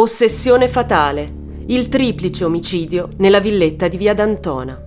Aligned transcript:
Ossessione 0.00 0.68
fatale. 0.68 1.28
Il 1.66 1.88
triplice 1.88 2.44
omicidio 2.44 3.08
nella 3.16 3.40
villetta 3.40 3.88
di 3.88 3.96
Via 3.96 4.14
D'Antona. 4.14 4.80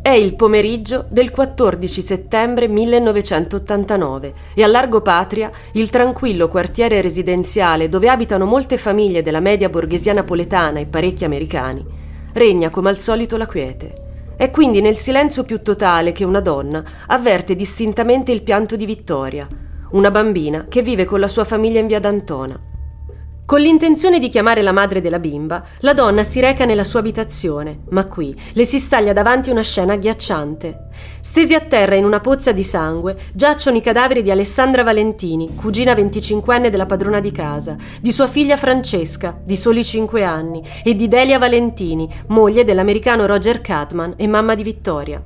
È 0.00 0.08
il 0.08 0.34
pomeriggio 0.34 1.04
del 1.10 1.30
14 1.30 2.00
settembre 2.00 2.68
1989 2.68 4.34
e 4.54 4.62
a 4.62 4.66
Largo 4.66 5.02
Patria, 5.02 5.50
il 5.72 5.90
tranquillo 5.90 6.48
quartiere 6.48 7.02
residenziale 7.02 7.90
dove 7.90 8.08
abitano 8.08 8.46
molte 8.46 8.78
famiglie 8.78 9.20
della 9.20 9.40
media 9.40 9.68
borghesia 9.68 10.14
napoletana 10.14 10.78
e 10.78 10.86
parecchi 10.86 11.26
americani, 11.26 11.84
regna 12.32 12.70
come 12.70 12.88
al 12.88 12.98
solito 12.98 13.36
la 13.36 13.46
quiete. 13.46 14.32
È 14.38 14.50
quindi 14.50 14.80
nel 14.80 14.96
silenzio 14.96 15.44
più 15.44 15.60
totale 15.60 16.12
che 16.12 16.24
una 16.24 16.40
donna 16.40 16.82
avverte 17.08 17.54
distintamente 17.54 18.32
il 18.32 18.42
pianto 18.42 18.74
di 18.74 18.86
Vittoria, 18.86 19.46
una 19.90 20.10
bambina 20.10 20.64
che 20.66 20.80
vive 20.80 21.04
con 21.04 21.20
la 21.20 21.28
sua 21.28 21.44
famiglia 21.44 21.78
in 21.78 21.88
via 21.88 22.00
D'Antona. 22.00 22.68
Con 23.50 23.62
l'intenzione 23.62 24.20
di 24.20 24.28
chiamare 24.28 24.62
la 24.62 24.70
madre 24.70 25.00
della 25.00 25.18
bimba, 25.18 25.60
la 25.80 25.92
donna 25.92 26.22
si 26.22 26.38
reca 26.38 26.64
nella 26.64 26.84
sua 26.84 27.00
abitazione, 27.00 27.80
ma 27.88 28.04
qui 28.04 28.32
le 28.52 28.64
si 28.64 28.78
staglia 28.78 29.12
davanti 29.12 29.50
una 29.50 29.62
scena 29.62 29.94
agghiacciante. 29.94 30.86
Stesi 31.18 31.54
a 31.54 31.60
terra 31.60 31.96
in 31.96 32.04
una 32.04 32.20
pozza 32.20 32.52
di 32.52 32.62
sangue 32.62 33.16
giacciono 33.34 33.76
i 33.76 33.80
cadaveri 33.80 34.22
di 34.22 34.30
Alessandra 34.30 34.84
Valentini, 34.84 35.52
cugina 35.56 35.94
25enne 35.94 36.68
della 36.68 36.86
padrona 36.86 37.18
di 37.18 37.32
casa, 37.32 37.74
di 38.00 38.12
sua 38.12 38.28
figlia 38.28 38.56
Francesca, 38.56 39.36
di 39.42 39.56
soli 39.56 39.82
5 39.82 40.22
anni, 40.22 40.62
e 40.84 40.94
di 40.94 41.08
Delia 41.08 41.40
Valentini, 41.40 42.08
moglie 42.28 42.62
dell'americano 42.62 43.26
Roger 43.26 43.60
Catman 43.60 44.12
e 44.16 44.28
mamma 44.28 44.54
di 44.54 44.62
Vittoria. 44.62 45.20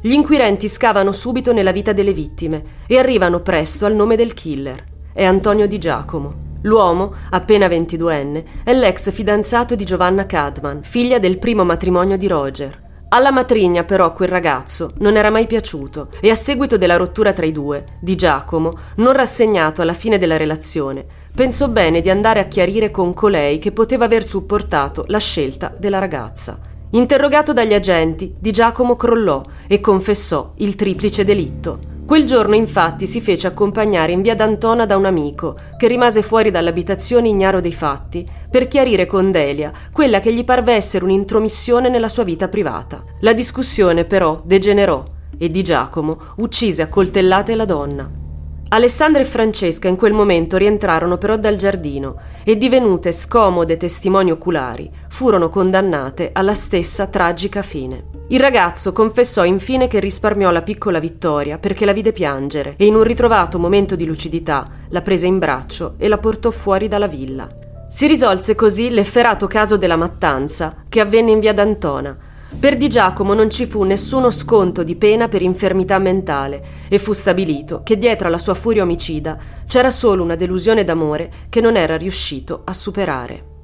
Gli 0.00 0.10
inquirenti 0.10 0.66
scavano 0.66 1.12
subito 1.12 1.52
nella 1.52 1.70
vita 1.70 1.92
delle 1.92 2.12
vittime 2.12 2.64
e 2.88 2.98
arrivano 2.98 3.38
presto 3.42 3.86
al 3.86 3.94
nome 3.94 4.16
del 4.16 4.34
killer. 4.34 4.84
È 5.12 5.24
Antonio 5.24 5.68
Di 5.68 5.78
Giacomo. 5.78 6.46
L'uomo, 6.62 7.14
appena 7.30 7.68
22enne, 7.68 8.44
è 8.64 8.74
l'ex 8.74 9.12
fidanzato 9.12 9.76
di 9.76 9.84
Giovanna 9.84 10.26
Cadman, 10.26 10.82
figlia 10.82 11.18
del 11.20 11.38
primo 11.38 11.64
matrimonio 11.64 12.16
di 12.16 12.26
Roger. 12.26 12.86
Alla 13.10 13.30
matrigna 13.30 13.84
però 13.84 14.12
quel 14.12 14.28
ragazzo 14.28 14.92
non 14.98 15.16
era 15.16 15.30
mai 15.30 15.46
piaciuto 15.46 16.08
e 16.20 16.28
a 16.28 16.34
seguito 16.34 16.76
della 16.76 16.96
rottura 16.96 17.32
tra 17.32 17.46
i 17.46 17.52
due, 17.52 17.84
di 18.00 18.16
Giacomo, 18.16 18.76
non 18.96 19.14
rassegnato 19.14 19.80
alla 19.80 19.94
fine 19.94 20.18
della 20.18 20.36
relazione, 20.36 21.06
pensò 21.34 21.68
bene 21.68 22.00
di 22.00 22.10
andare 22.10 22.40
a 22.40 22.48
chiarire 22.48 22.90
con 22.90 23.14
colei 23.14 23.58
che 23.58 23.72
poteva 23.72 24.04
aver 24.04 24.26
supportato 24.26 25.04
la 25.06 25.18
scelta 25.18 25.74
della 25.78 25.98
ragazza. 25.98 26.58
Interrogato 26.90 27.52
dagli 27.52 27.74
agenti, 27.74 28.34
Di 28.38 28.50
Giacomo 28.50 28.96
crollò 28.96 29.42
e 29.66 29.80
confessò 29.80 30.52
il 30.56 30.74
triplice 30.74 31.24
delitto. 31.24 31.87
Quel 32.08 32.24
giorno 32.24 32.54
infatti 32.54 33.06
si 33.06 33.20
fece 33.20 33.48
accompagnare 33.48 34.12
in 34.12 34.22
via 34.22 34.34
D'Antona 34.34 34.86
da 34.86 34.96
un 34.96 35.04
amico, 35.04 35.56
che 35.76 35.88
rimase 35.88 36.22
fuori 36.22 36.50
dall'abitazione 36.50 37.28
ignaro 37.28 37.60
dei 37.60 37.74
fatti, 37.74 38.26
per 38.50 38.66
chiarire 38.66 39.04
con 39.04 39.30
Delia 39.30 39.70
quella 39.92 40.18
che 40.18 40.32
gli 40.32 40.42
parve 40.42 40.72
essere 40.72 41.04
un'intromissione 41.04 41.90
nella 41.90 42.08
sua 42.08 42.24
vita 42.24 42.48
privata. 42.48 43.04
La 43.20 43.34
discussione 43.34 44.06
però 44.06 44.40
degenerò 44.42 45.04
e 45.36 45.50
Di 45.50 45.62
Giacomo 45.62 46.18
uccise 46.36 46.80
a 46.80 46.88
coltellate 46.88 47.54
la 47.54 47.66
donna. 47.66 48.27
Alessandra 48.70 49.22
e 49.22 49.24
Francesca 49.24 49.88
in 49.88 49.96
quel 49.96 50.12
momento 50.12 50.58
rientrarono 50.58 51.16
però 51.16 51.38
dal 51.38 51.56
giardino 51.56 52.16
e 52.44 52.58
divenute 52.58 53.12
scomode 53.12 53.78
testimoni 53.78 54.30
oculari, 54.30 54.90
furono 55.08 55.48
condannate 55.48 56.28
alla 56.34 56.52
stessa 56.52 57.06
tragica 57.06 57.62
fine. 57.62 58.10
Il 58.28 58.40
ragazzo 58.40 58.92
confessò 58.92 59.46
infine 59.46 59.88
che 59.88 60.00
risparmiò 60.00 60.50
la 60.50 60.60
piccola 60.60 60.98
Vittoria 60.98 61.56
perché 61.56 61.86
la 61.86 61.92
vide 61.92 62.12
piangere 62.12 62.74
e 62.76 62.84
in 62.84 62.94
un 62.94 63.04
ritrovato 63.04 63.58
momento 63.58 63.96
di 63.96 64.04
lucidità 64.04 64.68
la 64.90 65.00
prese 65.00 65.24
in 65.24 65.38
braccio 65.38 65.94
e 65.96 66.06
la 66.06 66.18
portò 66.18 66.50
fuori 66.50 66.88
dalla 66.88 67.08
villa. 67.08 67.48
Si 67.88 68.06
risolse 68.06 68.54
così 68.54 68.90
l'efferato 68.90 69.46
caso 69.46 69.78
della 69.78 69.96
mattanza 69.96 70.84
che 70.90 71.00
avvenne 71.00 71.30
in 71.30 71.40
via 71.40 71.54
D'Antona, 71.54 72.27
per 72.58 72.76
Di 72.76 72.88
Giacomo 72.88 73.34
non 73.34 73.50
ci 73.50 73.66
fu 73.66 73.84
nessuno 73.84 74.30
sconto 74.30 74.82
di 74.82 74.96
pena 74.96 75.28
per 75.28 75.42
infermità 75.42 75.98
mentale 75.98 76.86
e 76.88 76.98
fu 76.98 77.12
stabilito 77.12 77.82
che 77.84 77.98
dietro 77.98 78.26
alla 78.26 78.38
sua 78.38 78.54
furia 78.54 78.82
omicida 78.82 79.38
c'era 79.66 79.90
solo 79.90 80.22
una 80.22 80.34
delusione 80.34 80.82
d'amore 80.82 81.30
che 81.50 81.60
non 81.60 81.76
era 81.76 81.96
riuscito 81.96 82.62
a 82.64 82.72
superare. 82.72 83.57